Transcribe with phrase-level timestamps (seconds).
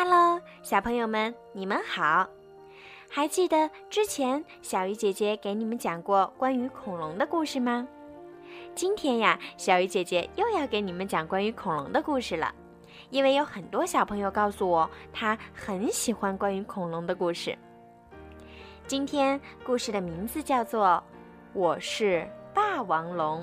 [0.00, 2.28] Hello，小朋友们，你们好！
[3.10, 7.88] 还记得之前小鱼姐姐给你们讲过关于恐龙的故事吗？
[8.76, 12.54] 今天呀，小鱼姐姐又要给你们讲关于恐龙的故事了。
[13.10, 17.58] 因为有很多小朋友告诉我，他很喜欢关于恐龙的故事。
[18.86, 20.86] 今天故事的名字叫做
[21.52, 23.42] 《我是霸王龙》。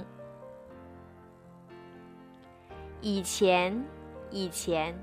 [3.02, 3.84] 以前，
[4.32, 4.98] 以前。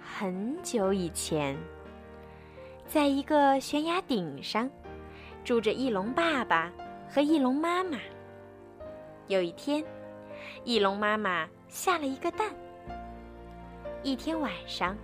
[0.00, 1.56] 很久以前，
[2.86, 4.68] 在一个悬崖顶上，
[5.44, 6.70] 住着翼龙爸爸
[7.08, 7.98] 和翼龙妈妈。
[9.28, 9.84] 有一天，
[10.64, 12.50] 翼龙妈妈下了一个蛋。
[14.02, 14.96] 一天晚上，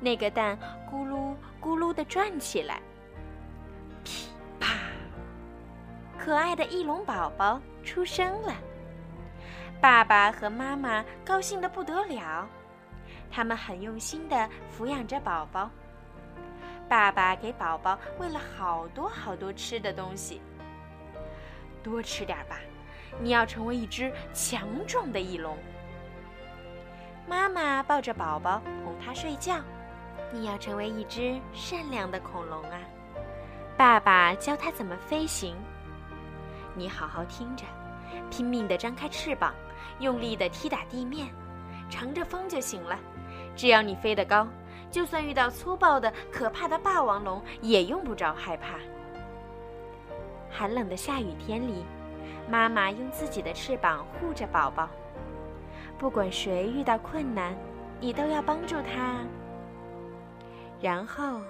[0.00, 0.58] 那个蛋
[0.90, 2.80] 咕噜咕噜地转起来，
[4.04, 4.28] 噼
[4.58, 4.68] 啪，
[6.18, 8.54] 可爱的翼龙宝宝出生了。
[9.80, 12.48] 爸爸和妈妈高兴得不得了。
[13.30, 15.70] 他们很用心地抚养着宝宝。
[16.88, 20.42] 爸爸给宝宝喂了好多好多吃的东西。
[21.82, 22.56] 多吃点吧，
[23.20, 25.56] 你要成为一只强壮的翼龙。
[27.28, 29.60] 妈妈抱着宝宝哄他睡觉。
[30.32, 32.78] 你要成为一只善良的恐龙啊！
[33.76, 35.56] 爸爸教他怎么飞行。
[36.74, 37.64] 你好好听着，
[38.30, 39.52] 拼命地张开翅膀，
[39.98, 41.28] 用力地踢打地面，
[41.88, 42.96] 乘着风就行了。
[43.56, 44.46] 只要你飞得高，
[44.90, 48.74] 就算遇到粗暴的、可怕的霸王龙，也用不着害怕。
[50.50, 51.84] 寒冷的下雨天里，
[52.48, 54.88] 妈妈用自己的翅膀护着宝宝。
[55.98, 57.54] 不管谁遇到困难，
[58.00, 59.16] 你都要帮助他。
[60.80, 61.40] 然后，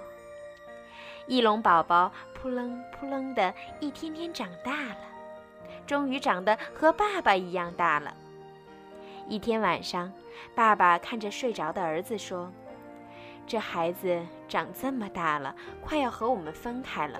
[1.25, 4.97] 翼龙宝宝扑棱扑棱的一天天长大了，
[5.87, 8.13] 终于长得和爸爸一样大了。
[9.27, 10.11] 一天晚上，
[10.53, 12.51] 爸爸看着睡着的儿子说
[13.47, 17.19] ：“这孩子长这么大了，快要和我们分开了。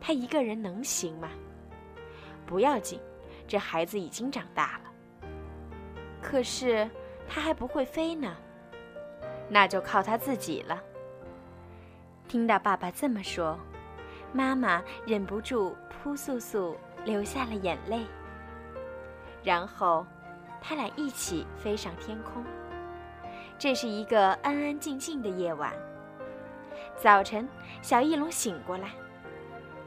[0.00, 1.28] 他一个人能行吗？
[2.46, 2.98] 不要紧，
[3.46, 4.90] 这孩子已经长大了。
[6.22, 6.88] 可是
[7.28, 8.34] 他还不会飞呢，
[9.48, 10.82] 那就靠他自己了。”
[12.28, 13.58] 听到爸爸这么说，
[14.32, 16.74] 妈妈忍不住扑簌簌
[17.04, 18.06] 流下了眼泪，
[19.42, 20.06] 然后。
[20.60, 22.44] 他俩一起飞上天空。
[23.58, 25.72] 这是一个安安静静的夜晚。
[26.96, 27.48] 早晨，
[27.82, 28.90] 小翼龙醒过来，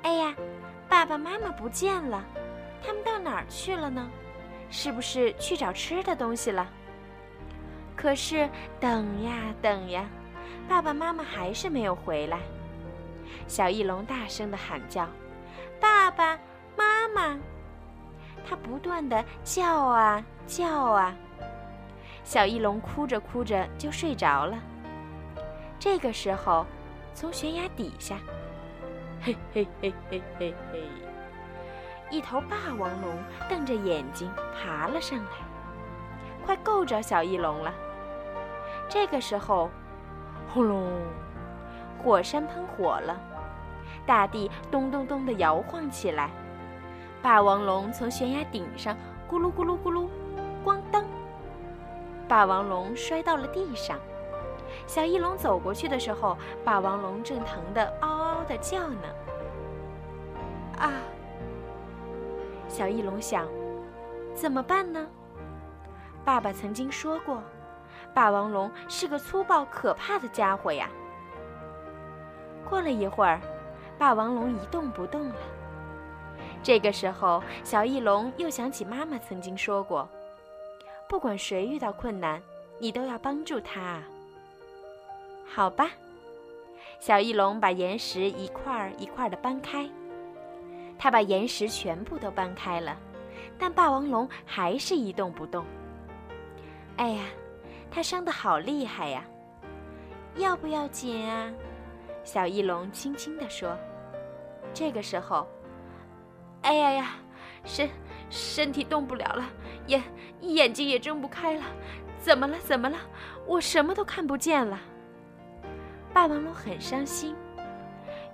[0.03, 0.35] 哎呀，
[0.89, 2.23] 爸爸妈妈不见了，
[2.81, 4.09] 他们到哪儿去了呢？
[4.69, 6.67] 是不是去找吃的东西了？
[7.95, 8.49] 可是
[8.79, 10.09] 等呀等呀，
[10.67, 12.39] 爸爸妈妈还是没有回来。
[13.47, 15.07] 小翼龙大声地喊叫
[15.79, 16.39] ：“爸爸
[16.75, 17.37] 妈妈！”
[18.47, 21.15] 它不断地叫啊叫啊，
[22.23, 24.57] 小翼龙哭着哭着就睡着了。
[25.79, 26.65] 这个时候，
[27.13, 28.17] 从悬崖底下，
[29.21, 30.83] 嘿嘿嘿嘿嘿嘿，
[32.09, 33.17] 一头霸王龙
[33.49, 37.73] 瞪着眼睛爬了上来，快够着小翼龙了。
[38.89, 39.69] 这个时候，
[40.53, 40.91] 轰隆，
[42.03, 43.17] 火山喷火了，
[44.05, 46.29] 大地咚咚咚地摇晃起来。
[47.21, 48.97] 霸王龙从悬崖顶上
[49.29, 50.07] 咕噜咕噜咕噜，
[50.65, 51.05] 咣当！
[52.27, 53.99] 霸王龙摔到了地上。
[54.87, 59.07] 小翼龙走过去的时候，霸王龙正疼得嗷嗷的叫呢。
[60.79, 60.93] 啊！
[62.67, 63.47] 小翼龙想，
[64.33, 65.05] 怎么办呢？
[66.25, 67.43] 爸爸曾经说过，
[68.13, 70.89] 霸王龙是个粗暴可怕的家伙呀。
[72.67, 73.39] 过了一会儿，
[73.99, 75.35] 霸王龙一动不动了。
[76.63, 80.07] 这个时候，小翼龙又想起妈妈曾经说过
[81.09, 82.41] ：“不管谁遇到困难，
[82.77, 84.01] 你都要帮助他。”
[85.43, 85.89] 好吧，
[86.99, 89.89] 小翼龙把岩石一块儿一块儿的搬开。
[90.99, 92.95] 他把岩石全部都搬开了，
[93.57, 95.65] 但霸王龙还是一动不动。
[96.97, 97.23] 哎呀，
[97.89, 99.25] 它伤得好厉害呀！
[100.35, 101.51] 要不要紧啊？
[102.23, 103.75] 小翼龙轻轻地说。
[104.75, 105.47] 这个时候。
[106.61, 107.09] 哎呀呀，
[107.63, 107.89] 身
[108.29, 109.43] 身体动不了了，
[109.87, 110.01] 眼
[110.41, 111.63] 眼睛也睁不开了，
[112.19, 112.57] 怎么了？
[112.59, 112.97] 怎么了？
[113.47, 114.79] 我什么都看不见了。
[116.13, 117.35] 霸王龙很伤心，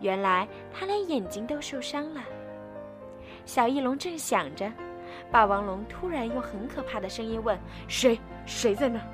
[0.01, 2.21] 原来他连眼睛都受伤了。
[3.45, 4.69] 小翼龙正想着，
[5.31, 7.57] 霸王龙突然用很可怕的声音问
[7.87, 8.19] ：“谁？
[8.45, 9.05] 谁在那儿？”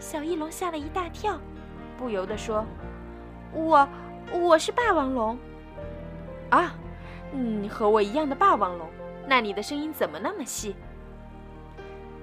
[0.00, 1.38] 小翼龙吓了一大跳，
[1.96, 2.64] 不由得说
[3.54, 3.88] ：“我，
[4.32, 5.38] 我是霸王龙。”
[6.50, 6.74] 啊！
[7.32, 8.88] 嗯，和我一样的霸王龙，
[9.26, 10.74] 那你的声音怎么那么细？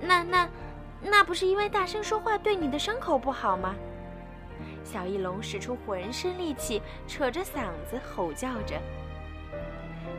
[0.02, 0.50] 那那，
[1.02, 3.75] 那不是因为大声说话对你的伤口不好吗？
[4.84, 8.80] 小翼龙使出浑身力气，扯着嗓子吼叫着。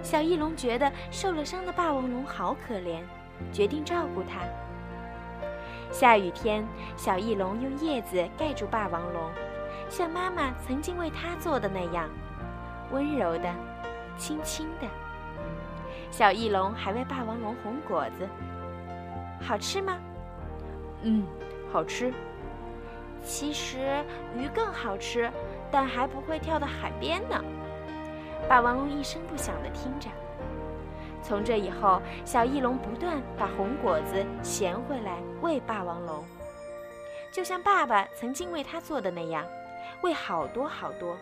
[0.02, 3.00] 小翼龙觉得受了伤的霸王龙好可怜，
[3.52, 4.40] 决定照顾它。
[5.90, 6.66] 下雨天，
[6.96, 9.30] 小翼龙用叶子盖住霸王龙，
[9.88, 12.08] 像妈妈曾经为它做的那样，
[12.90, 13.54] 温柔的，
[14.16, 14.86] 轻轻的。
[16.10, 18.28] 小翼龙还喂霸王龙红果子，
[19.40, 19.96] 好吃吗？
[21.02, 21.24] 嗯，
[21.72, 22.12] 好吃。
[23.24, 24.04] 其实
[24.36, 25.30] 鱼更好吃，
[25.70, 27.42] 但还不会跳到海边呢。
[28.48, 30.08] 霸王龙一声不响地听着。
[31.22, 36.24] 从这以后，小翼龙不断把红果子衔回来喂霸王龙，
[37.32, 39.44] 就像爸爸曾经为他做的那样，
[40.02, 41.16] 喂好多好多。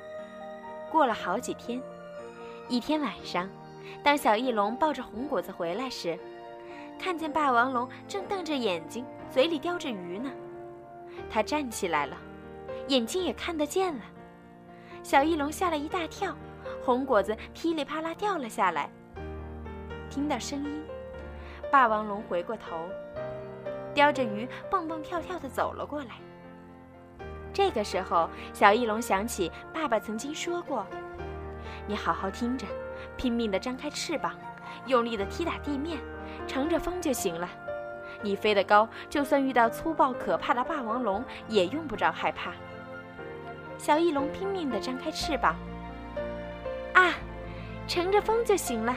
[0.93, 1.81] 过了好几天，
[2.69, 3.49] 一天晚上，
[4.03, 6.19] 当小翼龙抱着红果子回来时，
[6.99, 10.31] 看见霸王龙正瞪着眼睛，嘴里叼着鱼呢。
[11.31, 12.17] 他站起来了，
[12.89, 14.01] 眼睛也看得见了。
[15.03, 16.35] 小翼龙吓了一大跳，
[16.83, 18.89] 红果子噼里啪啦掉了下来。
[20.09, 20.83] 听到声音，
[21.71, 22.77] 霸王龙回过头，
[23.93, 26.15] 叼着鱼蹦蹦跳跳地走了过来。
[27.53, 30.87] 这个时候，小翼龙想起爸爸曾经说过
[31.87, 32.67] ：“你好好听着，
[33.17, 34.33] 拼命地张开翅膀，
[34.87, 35.99] 用力地踢打地面，
[36.47, 37.49] 乘着风就行了。”
[38.23, 42.53] 你飞得高，就算遇到粗暴可怕的霸王龙，也用不着害怕。
[43.77, 45.57] 小翼龙拼命地张开翅膀，
[46.95, 47.13] 啊，
[47.87, 48.97] 乘着风就行了。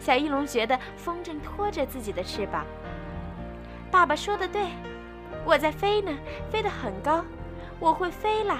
[0.00, 2.66] 小翼龙觉得风正拖着自己的翅膀。
[3.92, 4.70] 爸爸说的对，
[5.44, 6.12] 我在飞呢，
[6.50, 7.24] 飞得很高，
[7.78, 8.58] 我会飞了。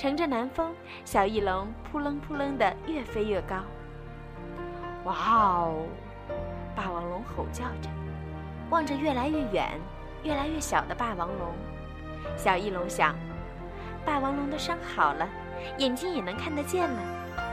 [0.00, 0.74] 乘着南风，
[1.04, 3.56] 小翼龙扑棱扑棱地越飞越高。
[5.04, 5.84] 哇哦！
[6.74, 7.90] 霸王龙吼叫着。
[8.70, 9.78] 望着越来越远、
[10.22, 11.52] 越来越小的霸王龙，
[12.34, 13.14] 小翼龙想：
[14.02, 15.28] 霸王龙的伤好了，
[15.76, 17.02] 眼睛也能看得见了，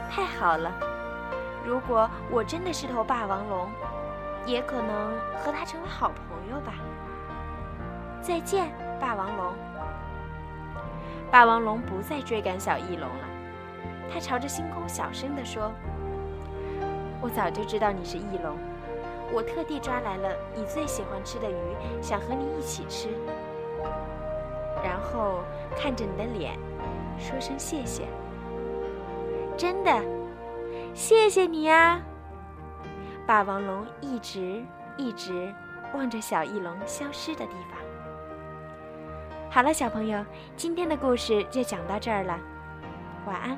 [0.10, 0.72] 太好了！
[1.66, 3.70] 如果我真的是头霸王龙，
[4.46, 6.76] 也可能和它成为好朋友吧。
[8.22, 8.72] 再见，
[9.02, 9.54] 霸王龙！
[11.32, 13.28] 霸王龙不再追赶小翼龙了，
[14.12, 15.72] 它朝着星空小声地说
[17.22, 18.58] ：“我早就知道你是翼龙。”
[19.30, 21.56] 我特地抓来了你最喜欢吃的鱼，
[22.02, 23.10] 想和你一起吃。
[24.82, 25.44] 然后
[25.76, 26.58] 看着你的脸，
[27.20, 28.08] 说声谢谢。
[29.58, 30.02] 真的，
[30.94, 32.00] 谢谢你呀！
[33.26, 34.64] 霸王龙一直
[34.96, 35.54] 一直
[35.94, 37.77] 望着小翼龙消失的地方。
[39.58, 40.24] 好了，小朋友，
[40.56, 42.40] 今天的故事就讲到这儿了，
[43.26, 43.58] 晚安。